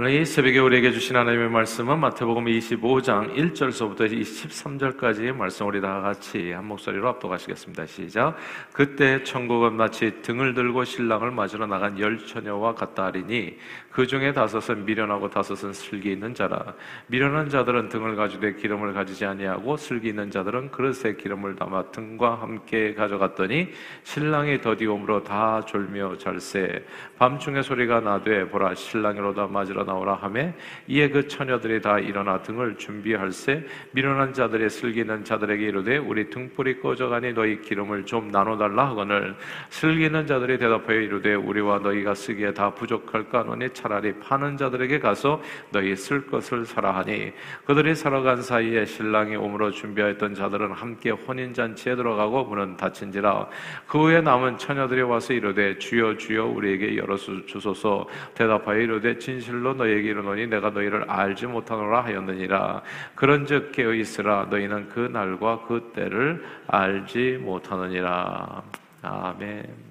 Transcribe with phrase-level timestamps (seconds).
[0.00, 6.52] 오늘 이 새벽에 우리에게 주신 하나님의 말씀은 마태복음 25장 1절서부터 23절까지의 말씀 우리 다 같이
[6.52, 7.84] 한 목소리로 압도하시겠습니다.
[7.86, 8.36] 시작.
[8.72, 13.56] 그때 천국은 마치 등을 들고 신랑을 맞으러 나간 열 처녀와 같다 하리니
[13.90, 16.74] 그 중에 다섯은 미련하고 다섯은 슬기 있는 자라.
[17.08, 22.94] 미련한 자들은 등을 가지되 기름을 가지지 아니하고 슬기 있는 자들은 그릇에 기름을 담아 등과 함께
[22.94, 23.70] 가져갔더니
[24.04, 26.84] 신랑이 더디옴으로 다 졸며 잘세.
[27.18, 30.52] 밤중에 소리가 나되 보라 신랑이로다 맞으러 나오라 하매
[30.86, 37.32] 이에 그 처녀들이 다 일어나 등을 준비할세 미련한 자들의 슬기는 자들에게 이르되 우리 등불이 꺼져가니
[37.32, 39.34] 너희 기름을 좀 나눠달라 하거늘.
[39.70, 45.96] 슬기는 자들이 대답하여 이르되 우리와 너희가 쓰기에 다 부족할까 하노니 차라리 파는 자들에게 가서 너희
[45.96, 47.32] 쓸 것을 사라 하니.
[47.64, 53.48] 그들이 살아간 사이에 신랑이 오므로 준비하였던 자들은 함께 혼인잔치에 들어가고 문은 닫힌지라.
[53.86, 58.06] 그 후에 남은 처녀들이 와서 이르되 주여 주여 우리에게 열어 주소서.
[58.34, 62.82] 대답하여 이르되 진실로 너희에게 이르노니 내가 너희를 알지 못하노라 하였느니라
[63.14, 68.62] 그런즉 깨어 있으라 너희는 그 날과 그 때를 알지 못하느니라
[69.02, 69.88] 아멘.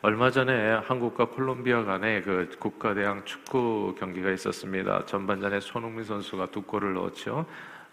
[0.00, 5.04] 얼마 전에 한국과 콜롬비아 간의 그 국가대항 축구 경기가 있었습니다.
[5.06, 7.46] 전반전에 손흥민 선수가 두 골을 넣었죠.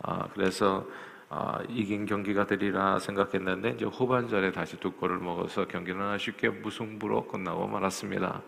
[0.04, 0.86] 아, 그래서
[1.30, 7.66] 아, 이긴 경기가 되리라 생각했는데 이제 후반전에 다시 두 골을 먹어서 경기는 아쉽게 무승부로 끝나고
[7.68, 8.42] 말았습니다.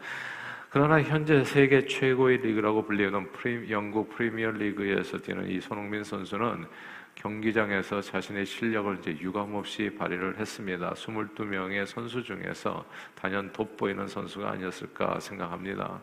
[0.80, 6.68] 그러나 현재 세계 최고의 리그라고 불리는 프리, 영국 프리미어 리그에서 뛰는 이 손흥민 선수는
[7.16, 10.94] 경기장에서 자신의 실력을 이제 유감없이 발휘를 했습니다.
[10.94, 16.00] 22명의 선수 중에서 단연 돋보이는 선수가 아니었을까 생각합니다.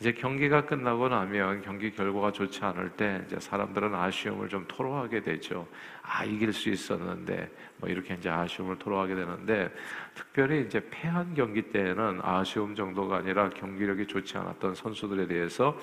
[0.00, 5.66] 이제 경기가 끝나고 나면 경기 결과가 좋지 않을 때 이제 사람들은 아쉬움을 좀 토로하게 되죠.
[6.02, 9.72] 아, 이길 수 있었는데 뭐 이렇게 이제 아쉬움을 토로하게 되는데
[10.14, 15.78] 특별히 이제 패한 경기 때에는 아쉬움 정도가 아니라 경기력이 좋지 않았던 선수들에 대해서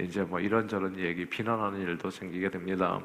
[0.00, 3.00] 이제 뭐 이런저런 얘기 비난하는 일도 생기게 됩니다.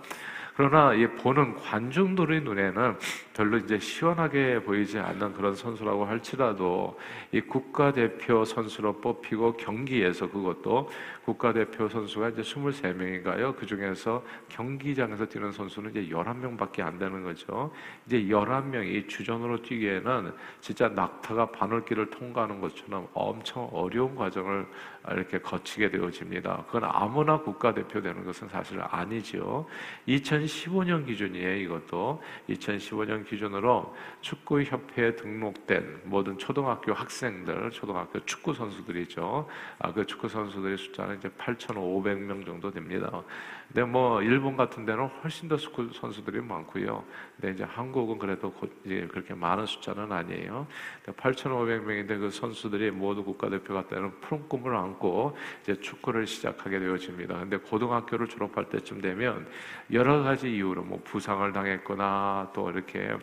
[0.56, 2.98] 그러나 이 보는 관중들의 눈에는
[3.34, 7.00] 별로 이제 시원하게 보이지 않는 그런 선수라고 할지라도
[7.32, 10.90] 이 국가대표 선수로 뽑히고 경기에서 그것 도
[11.24, 13.56] 국가대표 선수가 이제 23명인가요?
[13.56, 17.72] 그 중에서 경기장에서 뛰는 선수는 이제 11명밖에 안 되는 거죠.
[18.06, 24.66] 이제 11명이 주전으로 뛰기에는 진짜 낙타가 바늘길을 통과하는 것처럼 엄청 어려운 과정을
[25.10, 26.66] 이렇게 거치게 되어집니다.
[26.68, 29.68] 그건 아무나 국가대표 되는 것은 사실 아니죠.
[30.08, 32.22] 2015년 기준이에요, 이것도.
[32.50, 39.48] 2015년 기준으로 축구협회에 등록된 모든 초등학교 학생들, 초등학교 축구 선수들이죠.
[39.80, 43.24] 아, 그 축구 선수들의 숫자는 이제 8,500명 정도 됩니다.
[43.68, 47.04] 근데 뭐 일본 같은 데는 훨씬 더 스쿨 선수들이 많고요.
[47.38, 48.54] 근데 이제 한국은 그래도
[48.84, 50.68] 그렇게 많은 숫자는 아니에요.
[51.06, 57.40] 8,500명인데 그 선수들이 모두 국가대표가 되는 푸른 꿈을 안고 이제 축구를 시작하게 되어집니다.
[57.40, 59.48] 근데 고등학교를 졸업할 때쯤 되면
[59.92, 63.16] 여러 가지 이유로 뭐 부상을 당했거나 또 이렇게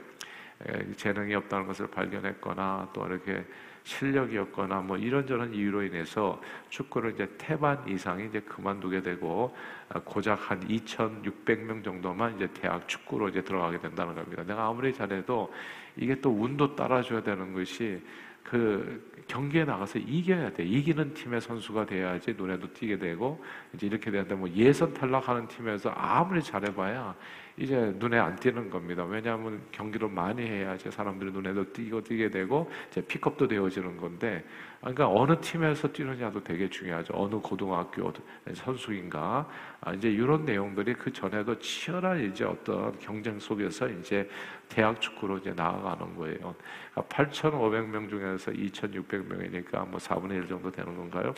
[0.96, 3.44] 재능이 없다는 것을 발견했거나 또 이렇게
[3.84, 9.56] 실력이었거나 뭐 이런저런 이유로 인해서 축구를 이제 태반 이상이 이제 그만두게 되고
[9.88, 14.42] 아, 고작 한 2,600명 정도만 이제 대학 축구로 이제 들어가게 된다는 겁니다.
[14.44, 15.52] 내가 아무리 잘해도
[15.96, 18.02] 이게 또 운도 따라줘야 되는 것이
[18.48, 20.64] 그 경기에 나가서 이겨야 돼.
[20.64, 23.44] 이기는 팀의 선수가 돼야지 눈에도 띄게 되고
[23.74, 27.14] 이제 이렇게 되는데 뭐 예선 탈락하는 팀에서 아무리 잘해봐야
[27.58, 29.04] 이제 눈에 안 띄는 겁니다.
[29.04, 34.44] 왜냐하면 경기를 많이 해야지 사람들이 눈에도 띄고 띄게 되고 이제 픽업도 되어지는 건데
[34.80, 37.14] 그러니까 어느 팀에서 뛰느냐도 되게 중요하죠.
[37.16, 38.12] 어느 고등학교
[38.54, 39.48] 선수인가
[39.80, 44.30] 아, 이제 이런 내용들이 그 전에도 치열한 이제 어떤 경쟁 속에서 이제
[44.68, 46.54] 대학 축구로 이제 나아가는 거예요.
[46.94, 51.34] 8,500명 그러니까 중에서 2,600명이니까 뭐 4분의 1 정도 되는 건가요?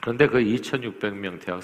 [0.00, 1.62] 그런데 그 2,600명 대학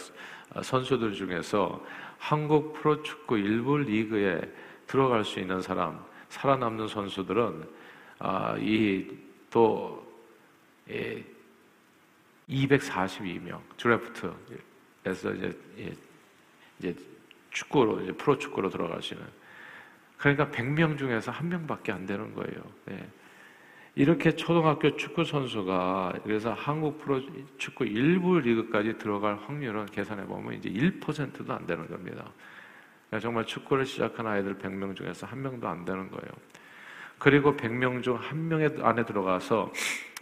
[0.63, 1.85] 선수들 중에서
[2.21, 4.41] 한국 프로축구 일부 리그에
[4.87, 7.69] 들어갈 수 있는 사람, 살아남는 선수들은
[8.19, 10.07] 아, 이또
[10.91, 11.25] 예,
[12.49, 15.93] 242명 드래프트에서 이제 예,
[16.79, 16.95] 이제
[17.51, 19.23] 축구로 이제 프로축구로 들어가시는
[20.19, 22.63] 그러니까 100명 중에서 한 명밖에 안 되는 거예요.
[22.85, 23.09] 네.
[23.95, 27.21] 이렇게 초등학교 축구 선수가 그래서 한국 프로
[27.59, 32.31] 축구 일부 리그까지 들어갈 확률은 계산해 보면 이제 1%도 안 되는 겁니다.
[33.09, 36.31] 그러니까 정말 축구를 시작한 아이들 100명 중에서 한 명도 안 되는 거예요.
[37.19, 39.73] 그리고 100명 중 한 명의 안에 들어가서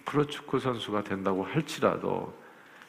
[0.04, 2.34] 프로 축구 선수가 된다고 할지라도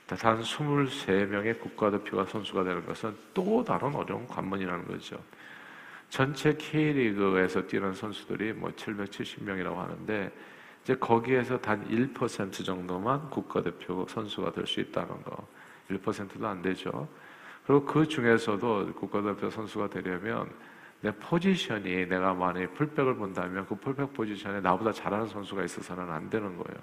[0.08, 5.22] 단 23명의 국가대표가 선수가 되는 것은 또 다른 어려운 관문이라는 거죠.
[6.10, 10.32] 전체 K리그에서 뛰는 선수들이 뭐 770명이라고 하는데
[10.90, 15.48] 이제 거기에서 단 1% 정도만 국가대표 선수가 될 수 있다는 거.
[15.88, 17.08] 1%도 안 되죠.
[17.64, 20.50] 그리고 그 중에서도 국가대표 선수가 되려면
[21.02, 26.58] 내 포지션이 내가 만약에 풀백을 본다면 그 풀백 포지션에 나보다 잘하는 선수가 있어서는 안 되는
[26.58, 26.82] 거예요.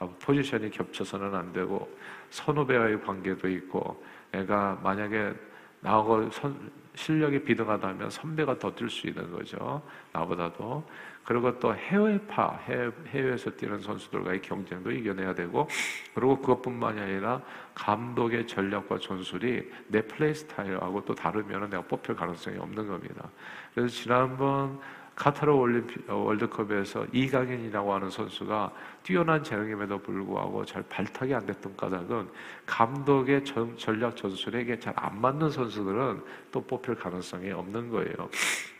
[0.00, 1.88] 아, 포지션이 겹쳐서는 안 되고
[2.30, 5.32] 선후배와의 관계도 있고 내가 만약에
[5.78, 9.80] 나하고 선, 실력이 비등하다면 선배가 더 뛸 수 있는 거죠.
[10.12, 10.84] 나보다도.
[11.24, 15.68] 그리고 또 해외파, 해외, 해외 에서 뛰는 선수들과의 경쟁도 이겨내야 되고,
[16.14, 17.40] 그리고 그것뿐만이 아니라
[17.74, 23.28] 감독의 전략과 전술이 내 플레이 스타일하고 또 다르면 내가 뽑힐 가능성이 없는 겁니다.
[23.74, 24.78] 그래서 지난번
[25.16, 28.72] 카타르 올림픽 어, 월드컵에서 이강인이라고 하는 선수가
[29.02, 32.28] 뛰어난 재능임에도 불구하고 잘 발탁이 안 됐던 까닭은
[32.66, 38.28] 감독의 전, 전략 전술에게 잘 안 맞는 선수들은 또 뽑힐 가능성이 없는 거예요.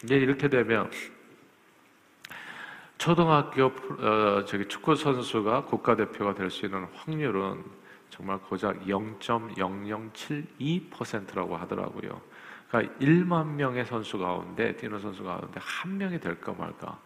[0.03, 0.91] 이제 이렇게 되면
[3.05, 7.63] 초등학교 어, 저기 축구 선수가 국가대표가 될 수 있는 확률은
[8.09, 12.23] 정말 고작 0.0072%라고 하더라고요.
[12.71, 16.99] 그러니까 1만 명의 선수 가운데 뛰는 선수 가운데 한 명이 될까 말까.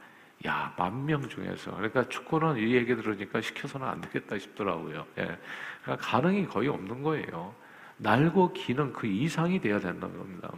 [0.46, 1.74] 야, 만 명 중에서.
[1.74, 5.04] 그러니까 축구는 이 얘기 들으니까 시켜서는 안 되겠다 싶더라고요.
[5.18, 5.36] 예.
[5.82, 7.52] 그러니까 가능이 거의 없는 거예요.
[7.96, 10.48] 날고 기는 그 이상이 돼야 된다는 겁니다.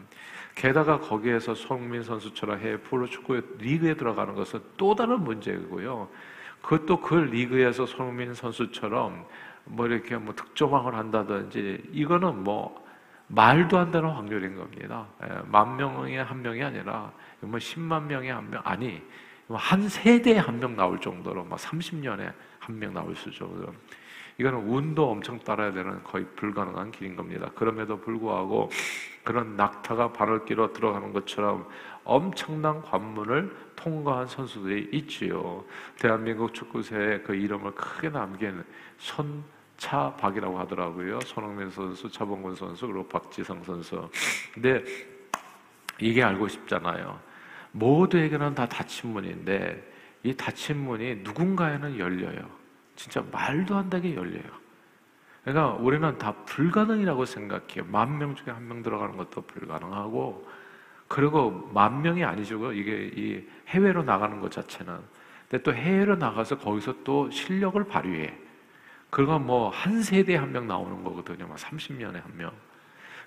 [0.54, 6.08] 게다가 거기에서 손흥민 선수처럼 해외 프로 축구 리그에 들어가는 것은 또 다른 문제고요.
[6.62, 9.24] 그것도 그 리그에서 손흥민 선수처럼
[9.64, 12.84] 뭐 이렇게 뭐 득점왕을 한다든지 이거는 뭐
[13.28, 15.06] 말도 안 되는 확률인 겁니다.
[15.22, 19.00] 예, 만 명에 한 명이 아니라 뭐 10만 명에 한 명, 아니,
[19.48, 23.72] 한 세대에 한 명 나올 정도로 막 30년에 한 명 나올 수 정도로
[24.38, 27.50] 이거는 운도 엄청 따라야 되는 거의 불가능한 길인 겁니다.
[27.54, 28.70] 그럼에도 불구하고
[29.22, 31.68] 그런 낙타가 바늘 끼러 들어가는 것처럼
[32.04, 35.64] 엄청난 관문을 통과한 선수들이 있지요.
[35.98, 38.64] 대한민국 축구세에 그 이름을 크게 남긴
[38.98, 39.44] 손
[39.76, 41.20] 차박이라고 하더라고요.
[41.20, 44.08] 손흥민 선수, 차범근 선수, 그리고 박지성 선수.
[44.52, 44.84] 근데
[45.98, 47.18] 이게 알고 싶잖아요.
[47.72, 49.90] 모두에게는 다 닫힌 문인데
[50.22, 52.40] 이 닫힌 문이 누군가에는 열려요.
[52.96, 54.60] 진짜 말도 안 되게 열려요.
[55.52, 57.84] 그러니까 우리는 다 불가능이라고 생각해요.
[57.88, 60.48] 만 명 중에 한 명 들어가는 것도 불가능하고
[61.08, 62.72] 그리고 만 명이 아니죠.
[62.72, 64.98] 이게 이 해외로 나가는 것 자체는.
[65.48, 68.32] 근데 또 해외로 나가서 거기서 또 실력을 발휘해.
[69.10, 71.48] 그건 뭐 한 세대에 한 명 나오는 거거든요.
[71.48, 72.52] 막 30년에 한 명.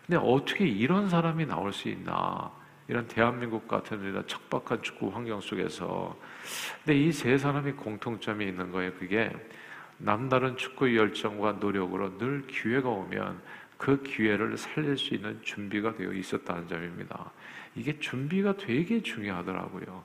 [0.05, 2.51] 근데 어떻게 이런 사람이 나올 수 있나?
[2.87, 6.15] 이런 대한민국 같은 이런 척박한 축구 환경 속에서.
[6.85, 8.93] 근데 이 세 사람이 공통점이 있는 거예요.
[8.93, 9.31] 그게
[10.03, 13.41] 남다른 축구 열정과 노력으로 늘 기회가 오면
[13.77, 17.31] 그 기회를 살릴 수 있는 준비가 되어 있었다는 점입니다.
[17.75, 20.03] 이게 준비가 되게 중요하더라고요.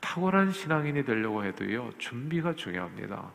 [0.00, 3.30] 탁월한 신앙인이 되려고 해도요, 준비가 중요합니다.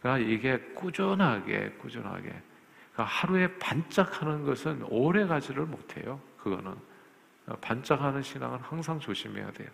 [0.00, 6.20] 그러니까 이게 꾸준하게 꾸준하게 그러니까 하루에 반짝하는 것은 오래 가지를 못해요.
[6.36, 6.74] 그거는
[7.60, 9.68] 반짝하는 신앙은 항상 조심해야 돼요.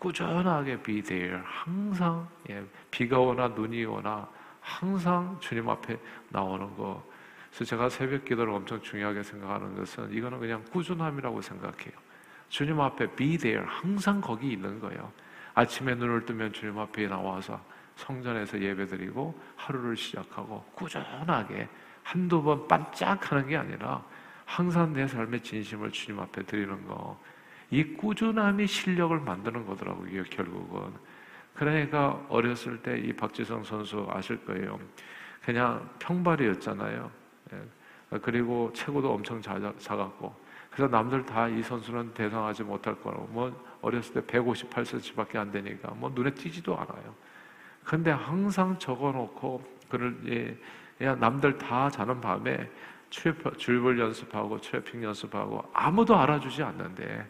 [0.00, 4.28] 꾸준하게 be there 항상 예, 비가 오나 눈이 오나
[4.70, 7.04] 항상 주님 앞에 나오는 거.
[7.48, 11.92] 그래서 제가 새벽 기도를 엄청 중요하게 생각하는 것은 이거는 그냥 꾸준함이라고 생각해요.
[12.48, 15.12] 주님 앞에 be there 항상 거기 있는 거예요.
[15.54, 17.60] 아침에 눈을 뜨면 주님 앞에 나와서
[17.96, 21.68] 성전에서 예배드리고 하루를 시작하고 꾸준하게
[22.02, 24.02] 한두 번 반짝하는 게 아니라
[24.44, 27.20] 항상 내 삶의 진심을 주님 앞에 드리는 거.
[27.70, 30.92] 이 꾸준함이 실력을 만드는 거더라고요, 결국은.
[31.54, 34.78] 그러니까 어렸을 때 이 박지성 선수 아실 거예요.
[35.44, 37.10] 그냥 평발이었잖아요.
[37.52, 38.18] 예.
[38.22, 40.34] 그리고 체구도 엄청 작았고.
[40.70, 43.26] 그래서 남들 다 이 선수는 대상하지 못할 거라고.
[43.26, 43.52] 뭐
[43.82, 47.14] 어렸을 때 158cm밖에 안 되니까 뭐 눈에 띄지도 않아요.
[47.84, 50.56] 근데 항상 적어놓고 그를 예,
[50.98, 52.70] 그냥 남들 다 자는 밤에
[53.08, 57.26] 줄볼 연습하고 트래핑 연습하고 아무도 알아주지 않는데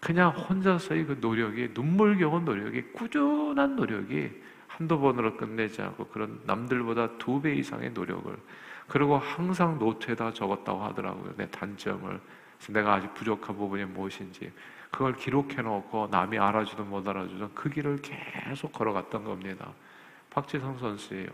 [0.00, 4.30] 그냥 혼자서의 그 노력이 눈물겨운 노력이 꾸준한 노력이
[4.68, 8.36] 한두 번으로 끝내지 않고 그런 남들보다 두 배 이상의 노력을
[8.86, 12.20] 그리고 항상 노트에다 적었다고 하더라고요 내 단점을
[12.70, 14.52] 내가 아직 부족한 부분이 무엇인지
[14.90, 19.72] 그걸 기록해 놓고 남이 알아주든 못 알아주든 그 길을 계속 걸어갔던 겁니다.
[20.30, 21.28] 박지성 선수예요.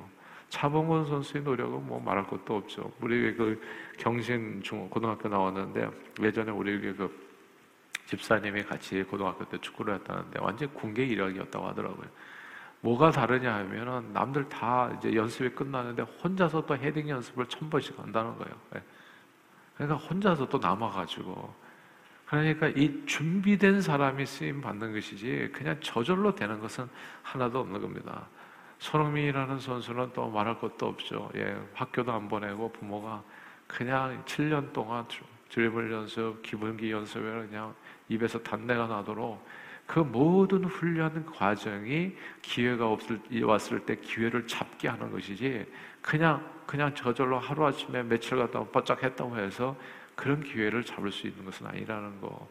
[0.49, 2.93] 차범근 선수의 노력은 뭐 말할 것도 없죠.
[3.01, 3.61] 우리 그
[3.99, 5.89] 경신 중 고등학교 나왔는데
[6.21, 7.24] 예전에 우리 그
[8.07, 12.07] 집사님이 같이 고등학교 때 축구를 했다는데 완전 군계 이력이었다고 하더라고요.
[12.81, 18.37] 뭐가 다르냐 하면은 남들 다 이제 연습이 끝나는데 혼자서 또 헤딩 연습을 천 번씩 한다는
[18.37, 18.55] 거예요.
[18.77, 18.83] 예.
[19.75, 21.55] 그러니까 혼자서 또 남아가지고
[22.27, 26.89] 그러니까 이 준비된 사람이 쓰임 받는 것이지 그냥 저절로 되는 것은
[27.23, 28.27] 하나도 없는 겁니다.
[28.79, 31.31] 손흥민이라는 선수는 또 말할 것도 없죠.
[31.37, 33.23] 예, 학교도 안 보내고 부모가
[33.67, 35.07] 그냥 7년 동안
[35.49, 37.75] 드리블 연습, 기본기 연습에 그냥
[38.09, 39.47] 입에서 단내가 나도록
[39.87, 45.67] 그 모든 훈련 과정이 기회가 없을 왔을 때 기회를 잡게 하는 것이지
[46.01, 49.77] 그냥 그냥 저절로 하루 아침에 며칠 갔다 바짝 했다고 해서
[50.15, 52.49] 그런 기회를 잡을 수 있는 것은 아니라는 거.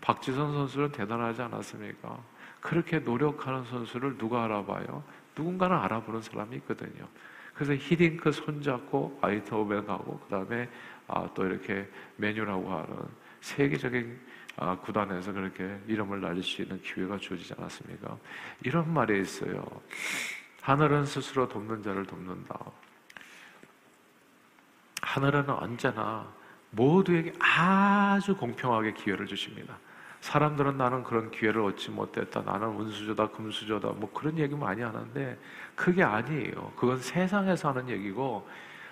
[0.00, 2.18] 박지선 선수는 대단하지 않았습니까?
[2.60, 5.04] 그렇게 노력하는 선수를 누가 알아봐요?
[5.36, 7.06] 누군가는 알아보는 사람이 있거든요.
[7.54, 10.68] 그래서 히딩크 손잡고 아이트오벤 가고 그다음에
[11.06, 12.96] 아, 또 이렇게 메뉴라고 하는
[13.40, 14.18] 세계적인
[14.60, 18.18] 아, 구단에서 그렇게 이름을 날릴 수 있는 기회가 주어지지 않았습니까?
[18.62, 19.64] 이런 말이 있어요.
[20.60, 22.58] 하늘은 스스로 돕는 자를 돕는다.
[25.00, 26.28] 하늘은 언제나
[26.72, 29.78] 모두에게 아주 공평하게 기회를 주십니다.
[30.20, 32.42] 사람들은 나는 그런 기회를 얻지 못했다.
[32.42, 33.88] 나는 운수저다, 금수저다.
[33.92, 35.38] 뭐 그런 얘기 많이 하는데
[35.74, 36.74] 그게 아니에요.
[36.76, 38.46] 그건 세상에서 하는 얘기고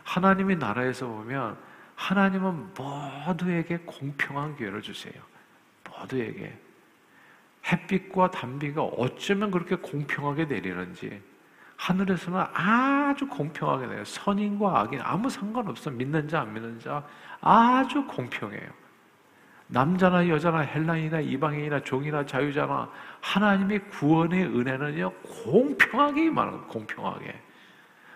[0.04, 1.58] 하나님의 나라에서 보면
[1.94, 5.22] 하나님은 모두에게 공평한 기회를 주세요.
[6.00, 6.57] 모두에게.
[7.71, 11.21] 햇빛과 단비가 어쩌면 그렇게 공평하게 내리는지
[11.76, 14.05] 하늘에서는 아주 공평하게 내요.
[14.05, 15.90] 선인과 악인 아무 상관없어.
[15.90, 17.05] 믿는 자, 안 믿는 자
[17.40, 18.69] 아주 공평해요.
[19.69, 22.90] 남자나 여자나 헬라인이나 이방인이나 종이나 자유자나
[23.21, 25.12] 하나님의 구원의 은혜는요
[25.45, 27.43] 공평하게 임하는 공평하게.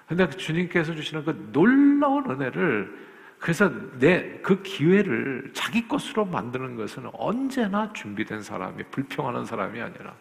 [0.09, 3.12] 근데 그 주님께서 주시는 그 놀라운 은혜를
[3.43, 3.69] 그래서
[3.99, 10.15] 내 그 기회를 자기 것으로 만드는 것은 언제나 준비된 사람이 불평하는 사람이 아니라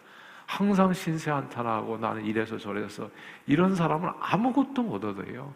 [0.46, 3.10] 항상 신세 한탄하고 나는 이래서 저래서
[3.46, 5.52] 이런 사람은 아무것도 못 얻어요.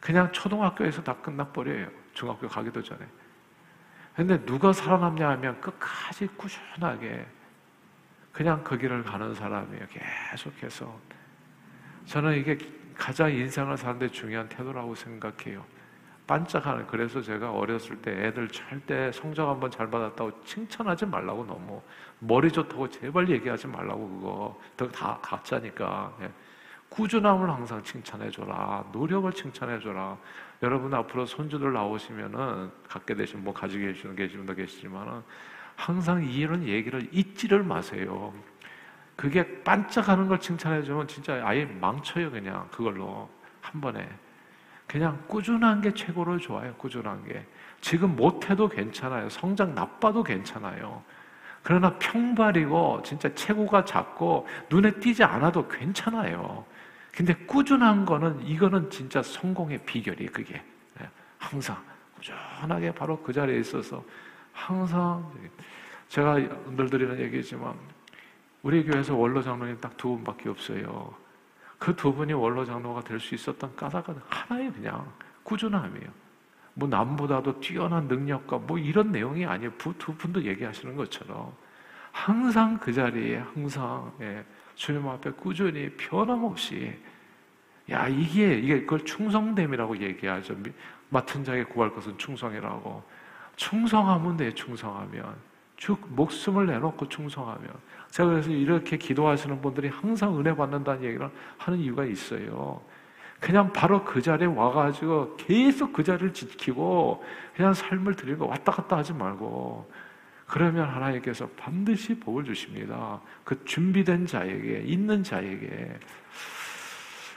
[0.00, 1.88] 그냥 초등학교에서 다 끝나버려요.
[2.14, 3.06] 중학교 가기도 전에.
[4.16, 7.26] 근데 누가 살아남냐 하면 끝까지 꾸준하게
[8.32, 9.86] 그냥 그 길을 가는 사람이에요.
[10.30, 10.98] 계속해서.
[12.06, 12.58] 저는 이게
[12.94, 15.64] 가장 인생을 사는데 중요한 태도라고 생각해요.
[16.26, 21.82] 반짝하는 그래서 제가 어렸을 때 애들 절대 성적 한번 잘 받았다고 칭찬하지 말라고 너무
[22.20, 26.16] 머리 좋다고 제발 얘기하지 말라고 그거 다 가짜니까.
[26.22, 26.30] 예.
[26.88, 28.84] 꾸준함을 항상 칭찬해줘라.
[28.92, 30.16] 노력을 칭찬해줘라.
[30.62, 35.22] 여러분 앞으로 손주들 나오시면은 갖게 되신 뭐 가지고 계시는 계시는 분 계시지만은
[35.74, 38.32] 항상 이런 얘기를 잊지를 마세요.
[39.16, 43.28] 그게 반짝하는 걸 칭찬해주면 진짜 아예 망쳐요 그냥 그걸로.
[43.60, 44.08] 한 번에
[44.86, 46.74] 그냥 꾸준한 게 최고로 좋아요.
[46.74, 47.46] 꾸준한 게
[47.80, 49.28] 지금 못해도 괜찮아요.
[49.28, 51.02] 성장 나빠도 괜찮아요.
[51.62, 56.64] 그러나 평발이고 진짜 최고가 작고 눈에 띄지 않아도 괜찮아요.
[57.12, 60.30] 근데 꾸준한 거는 이거는 진짜 성공의 비결이에요.
[60.32, 60.62] 그게
[60.98, 61.08] 네,
[61.38, 61.76] 항상
[62.16, 64.02] 꾸준하게 바로 그 자리에 있어서
[64.52, 65.30] 항상
[66.08, 66.34] 제가
[66.76, 67.74] 늘 드리는 얘기지만
[68.62, 71.14] 우리 교회에서 원로 장로님 딱 두 분밖에 없어요.
[71.82, 75.12] 그 두 분이 원로 장로가 될 수 있었던 까닭은 하나의 그냥
[75.42, 76.08] 꾸준함이에요.
[76.74, 79.72] 뭐 남보다도 뛰어난 능력과 뭐 이런 내용이 아니에요.
[79.78, 81.52] 두 분도 얘기하시는 것처럼
[82.12, 84.44] 항상 그 자리에 항상 예,
[84.76, 86.96] 주님 앞에 꾸준히 변함없이
[87.90, 90.56] 야 이게 이게 그걸 충성됨이라고 얘기하죠.
[91.08, 93.02] 맡은 자에게 구할 것은 충성이라고.
[93.56, 94.54] 충성하면 돼.
[94.54, 95.36] 충성하면
[95.82, 97.68] 쭉 목숨을 내놓고 충성하면
[98.08, 102.80] 제가 그래서 이렇게 기도하시는 분들이 항상 은혜 받는다는 얘기를 하는 이유가 있어요.
[103.40, 107.24] 그냥 바로 그 자리에 와가지고 계속 그 자리를 지키고
[107.56, 109.90] 그냥 삶을 드리고 왔다 갔다 하지 말고
[110.46, 113.20] 그러면 하나님께서 반드시 복을 주십니다.
[113.42, 115.98] 그 준비된 자에게, 있는 자에게.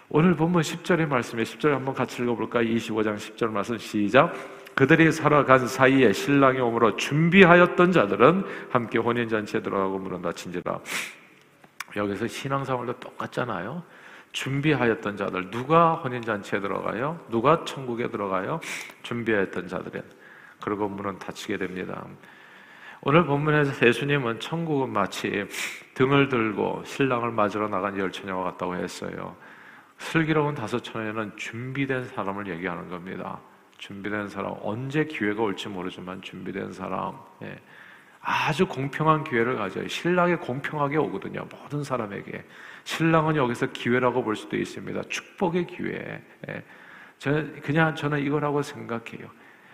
[0.07, 2.63] 오늘 본문 10절의 말씀에 10절 한번 같이 읽어볼까요?
[2.63, 4.35] 25장 10절 말씀 시작.
[4.75, 10.79] 그들이 살아간 사이에 신랑이 오므로 준비하였던 자들은 함께 혼인잔치에 들어가고 물은 다친지라.
[11.95, 13.83] 여기서 신앙생활도 똑같잖아요.
[14.33, 15.49] 준비하였던 자들.
[15.49, 17.19] 누가 혼인잔치에 들어가요?
[17.29, 18.59] 누가 천국에 들어가요?
[19.03, 20.03] 준비하였던 자들은.
[20.61, 22.05] 그리고 문은 닫히게 됩니다.
[23.01, 25.47] 오늘 본문에서 예수님은 천국은 마치
[25.93, 29.37] 등을 들고 신랑을 맞으러 나간 열 처녀와 같다고 했어요.
[29.99, 33.39] 슬기로운 다섯 처녀는 준비된 사람을 얘기하는 겁니다.
[33.77, 37.59] 준비된 사람, 언제 기회가 올지 모르지만 준비된 사람, 예.
[38.21, 39.87] 아주 공평한 기회를 가져요.
[39.87, 41.45] 신랑이 공평하게 오거든요.
[41.51, 42.43] 모든 사람에게.
[42.83, 45.03] 신랑은 여기서 기회라고 볼 수도 있습니다.
[45.09, 46.23] 축복의 기회.
[46.49, 46.63] 예.
[47.19, 49.29] 저는 그냥 저는 이거라고 생각해요.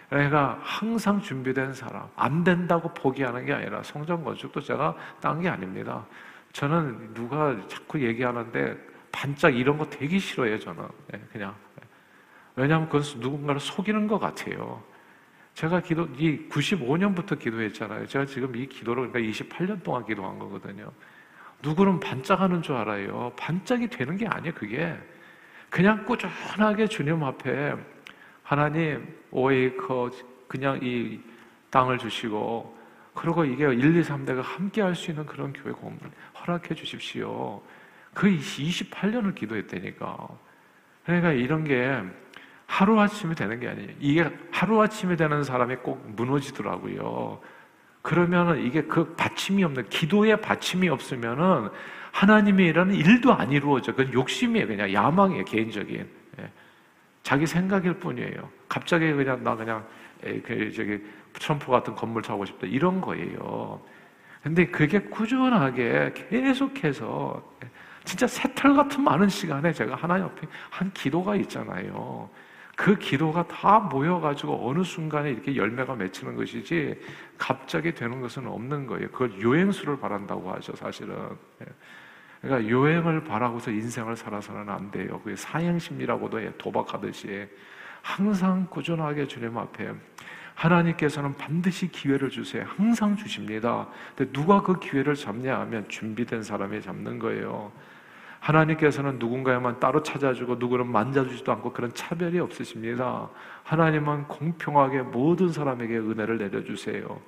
[0.10, 6.05] 내가 항상 준비된 사람, 안 된다고 포기하는 게 아니라 성전 건축도 제가 딴 게 아닙니다.
[6.51, 8.77] 저는 누가 자꾸 얘기하는데
[9.12, 10.86] 반짝 이런 거 되게 싫어해요, 저는.
[11.08, 11.55] 네, 그냥.
[12.55, 14.84] 왜냐하면 그건 누군가를 속이는 것 같아요.
[15.53, 18.08] 제가 기도, 이 95년부터 기도했잖아요.
[18.08, 20.91] 제가 지금 이 기도를 그러니까 28년 동안 기도한 거거든요.
[21.62, 23.34] 누구는 반짝하는 줄 알아요.
[23.38, 24.98] 반짝이 되는 게 아니에요, 그게.
[25.70, 27.75] 그냥 꾸준하게 주님 앞에
[28.43, 30.12] 하나님 오에이커
[30.48, 31.20] 그냥 이
[31.70, 32.77] 땅을 주시고
[33.13, 35.98] 그리고 이게 1, 2, 3대가 함께 할 수 있는 그런 교회 공을
[36.39, 37.62] 허락해 주십시오.
[38.13, 40.27] 그 28년을 기도했다니까.
[41.05, 42.01] 그러니까 이런 게
[42.72, 43.90] 하루아침에 되는 게 아니에요.
[44.00, 47.42] 이게 하루아침에 되는 사람이 꼭 무너지더라고요.
[48.01, 51.70] 그러면은 이게 그 받침이 없는, 기도의 받침이 없으면은
[52.13, 53.94] 하나님의 일하는 일도 안 이루어져.
[53.94, 54.68] 그건 욕심이에요.
[54.68, 55.44] 그냥 야망이에요.
[55.44, 56.10] 개인적인.
[56.40, 56.51] 예.
[57.24, 58.50] 자기 생각일 뿐이에요.
[58.70, 59.86] 갑자기 그냥 나 그냥
[60.22, 63.82] 그 저기 트럼프 같은 건물 사고 싶다 이런 거예요.
[64.44, 67.44] 근데 그게 꾸준하게 계속해서
[68.06, 72.30] 진짜 새털 같은 많은 시간에 제가 하나님 앞에 한 기도가 있잖아요.
[72.81, 77.00] 그 기도가 다 모여가지고 어느 순간에 이렇게 열매가 맺히는 것이지
[77.38, 79.07] 갑자기 되는 것은 없는 거예요.
[79.11, 81.15] 그걸 요행수를 바란다고 하죠, 사실은.
[81.61, 81.65] 예.
[82.41, 85.21] 그러니까 요행을 바라고서 인생을 살아서는 안 돼요.
[85.23, 87.47] 그게 사행심이라고도 해, 도박하듯이.
[88.01, 89.91] 항상 꾸준하게 주님 앞에
[90.55, 92.65] 하나님께서는 반드시 기회를 주세요.
[92.65, 93.89] 항상 주십니다.
[94.15, 97.71] 근데 누가 그 기회를 잡냐 하면 준비된 사람이 잡는 거예요.
[98.41, 103.29] 하나님께서는 누군가에만 따로 찾아주고 누구는 만져주지도 않고 그런 차별이 없으십니다.
[103.63, 107.21] 하나님은 공평하게 모든 사람에게 은혜를 내려주세요.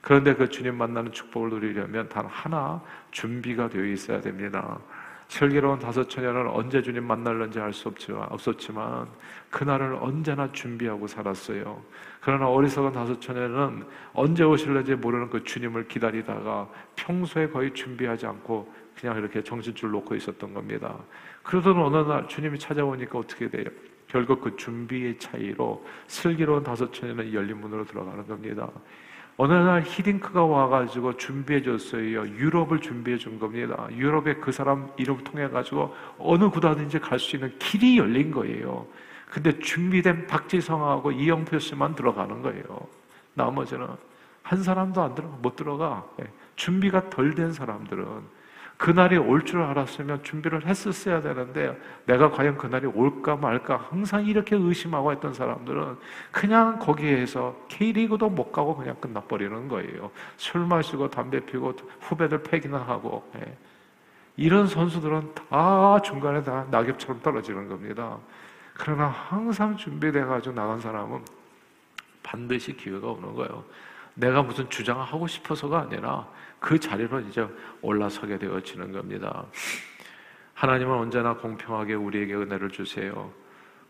[0.00, 4.78] 그런데 그 주님 만나는 축복을 누리려면 단 하나 준비가 되어 있어야 됩니다.
[5.28, 9.06] 슬기로운 다섯 처녀는 언제 주님 만날는지 알 수 없었지만
[9.50, 11.82] 그날을 언제나 준비하고 살았어요.
[12.20, 13.84] 그러나 어리석은 다섯 처녀는
[14.14, 20.52] 언제 오실는지 모르는 그 주님을 기다리다가 평소에 거의 준비하지 않고 그냥 이렇게 정신줄 놓고 있었던
[20.52, 20.96] 겁니다.
[21.42, 23.66] 그러던 어느 날 주님이 찾아오니까 어떻게 돼요?
[24.08, 28.68] 결국 그 준비의 차이로 슬기로운 다섯 처녀는 열린 문으로 들어가는 겁니다.
[29.36, 32.26] 어느 날 히딩크가 와가지고 준비해 줬어요.
[32.26, 33.86] 유럽을 준비해 준 겁니다.
[33.92, 38.86] 유럽에 그 사람 이름 통해 가지고 어느 구단든지 갈 수 있는 길이 열린 거예요.
[39.30, 42.88] 근데 준비된 박지성하고 이영표 씨만 들어가는 거예요.
[43.34, 43.86] 나머지는
[44.42, 46.04] 한 사람도 안 들어가 못 들어가.
[46.20, 46.24] 예.
[46.56, 48.37] 준비가 덜 된 사람들은
[48.78, 55.10] 그날이 올 줄 알았으면 준비를 했었어야 되는데 내가 과연 그날이 올까 말까 항상 이렇게 의심하고
[55.12, 55.96] 했던 사람들은
[56.30, 60.10] 그냥 거기에서 K리그도 못 가고 그냥 끝나버리는 거예요.
[60.36, 63.56] 술 마시고 담배 피고 후배들 패기나 하고 예.
[64.36, 68.16] 이런 선수들은 다 중간에 다 낙엽처럼 떨어지는 겁니다.
[68.74, 71.24] 그러나 항상 준비돼 가지고 나간 사람은
[72.22, 73.64] 반드시 기회가 오는 거예요.
[74.14, 76.28] 내가 무슨 주장을 하고 싶어서가 아니라
[76.60, 77.46] 그 자리로 이제
[77.82, 79.46] 올라서게 되어지는 겁니다.
[80.54, 83.32] 하나님은 언제나 공평하게 우리에게 은혜를 주세요.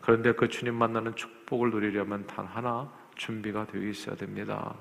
[0.01, 4.75] 그런데 그 주님 만나는 축복을 누리려면 단 하나 준비가 되어 있어야 됩니다.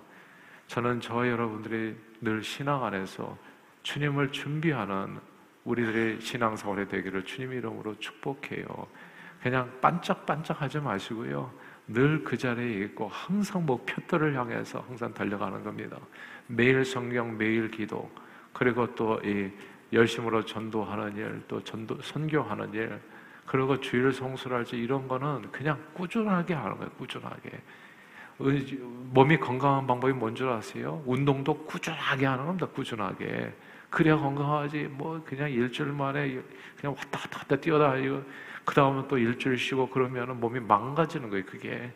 [0.66, 3.37] 저는 저 여러분들이 늘 신앙 안에서
[3.83, 5.18] 주님을 준비하는
[5.64, 8.66] 우리들의 신앙생활이 되기를 주님 이름으로 축복해요.
[9.42, 11.51] 그냥 반짝반짝 하지 마시고요.
[11.88, 15.98] 늘 그 자리에 있고 항상 목표들을 향해서 항상 달려가는 겁니다.
[16.46, 18.11] 매일 성경, 매일 기도,
[18.53, 19.51] 그리고 또 이
[19.92, 23.01] 열심으로 전도하는 일, 또 전도 선교하는 일,
[23.46, 26.90] 그리고 주일 성수랄지 이런 거는 그냥 꾸준하게 하는 거예요.
[26.98, 27.51] 꾸준하게.
[28.38, 31.03] 몸이 건강한 방법이 뭔 줄 아세요?
[31.07, 32.66] 운동도 꾸준하게 하는 겁니다.
[32.66, 33.53] 꾸준하게.
[33.88, 34.88] 그래야 건강하지.
[34.92, 36.38] 뭐 그냥 일주일 만에
[36.79, 38.22] 그냥 왔다 갔다 뛰어다니고
[38.68, 41.46] 그 다음에 또 일주일 쉬고 그러면 몸이 망가지는 거예요.
[41.46, 41.90] 그게.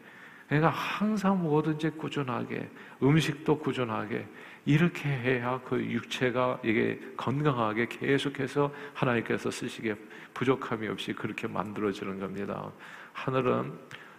[0.49, 2.67] 그러니까 항상 뭐든지 꾸준하게
[3.03, 4.27] 음식도 꾸준하게
[4.65, 9.97] 이렇게 해야 그 육체가 이게 건강하게 계속해서 하나님께서 쓰시기에
[10.33, 12.73] 부족함이 없이 그렇게 만들어지는 겁니다.
[13.13, 13.71] 하늘은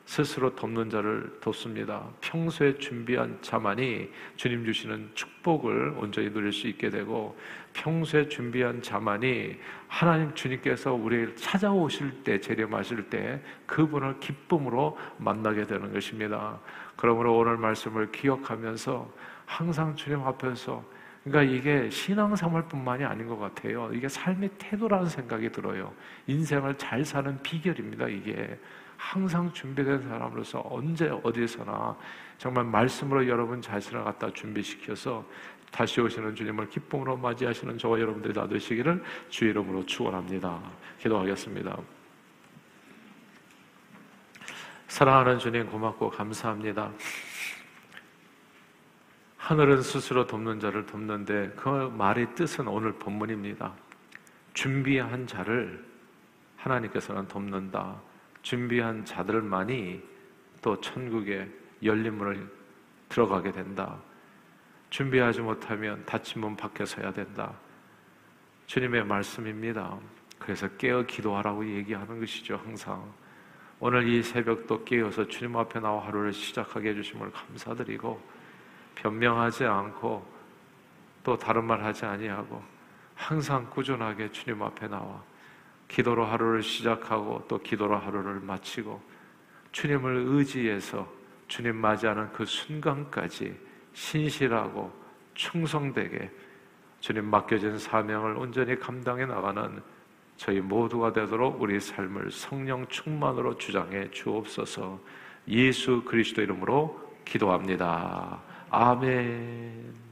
[0.06, 2.06] 스스로 돕는 자를 돕습니다.
[2.20, 7.38] 평소에 준비한 자만이 주님 주시는 축복을 온전히 누릴 수 있게 되고
[7.72, 16.60] 평소에 준비한 자만이 하나님 주님께서 우리를 찾아오실 때 재림하실 때 그분을 기쁨으로 만나게 되는 것입니다.
[16.98, 19.12] 그러므로 오늘 말씀을 기억하면서
[19.46, 20.84] 항상 주님 앞에서
[21.24, 23.90] 그러니까 이게 신앙생활뿐만이 아닌 것 같아요.
[23.94, 25.94] 이게 삶의 태도라는 생각이 들어요.
[26.28, 28.10] 인생을 잘 사는 비결입니다.
[28.10, 28.60] 이게
[29.04, 31.96] 항상 준비된 사람으로서 언제 어디서나
[32.38, 35.26] 정말 말씀으로 여러분 자신을 갖다 준비시켜서
[35.72, 40.60] 다시 오시는 주님을 기쁨으로 맞이하시는 저와 여러분들이 다 되시기를 주 이름으로 축원합니다.
[41.00, 41.78] 기도하겠습니다.
[44.88, 46.90] 사랑하는 주님 고맙고 감사합니다.
[49.38, 53.74] 하늘은 스스로 돕는 자를 돕는데 그 말의 뜻은 오늘 본문입니다.
[54.54, 55.86] 준비한 자를
[56.56, 58.13] 하나님께서는 돕는다.
[58.44, 60.04] 준비한 자들만이
[60.62, 61.50] 또 천국에
[61.82, 62.48] 열린 문을
[63.10, 63.98] 들어가게 된다.
[64.90, 67.52] 준비하지 못하면 닫힌 문 밖에 서야 된다.
[68.68, 69.98] 주님의 말씀입니다.
[70.38, 73.12] 그래서 깨어 기도하라고 얘기하는 것이죠, 항상.
[73.80, 78.22] 오늘 이 새벽도 깨어서 주님 앞에 나와 하루를 시작하게 해주심을 감사드리고,
[78.96, 80.26] 변명하지 않고,
[81.24, 82.62] 또 다른 말 하지 아니하고,
[83.16, 85.22] 항상 꾸준하게 주님 앞에 나와,
[85.88, 89.02] 기도로 하루를 시작하고, 또 기도로 하루를 마치고,
[89.74, 91.08] 주님을 의지해서
[91.48, 93.54] 주님 맞이하는 그 순간까지
[93.94, 94.92] 신실하고
[95.34, 96.32] 충성되게
[97.00, 99.82] 주님 맡겨진 사명을 온전히 감당해 나가는
[100.38, 105.00] 저희 모두가 되도록 우리 삶을 성령 충만으로 주장해 주옵소서
[105.48, 108.42] 예수 그리스도 이름으로 기도합니다.
[108.70, 110.03] 아멘.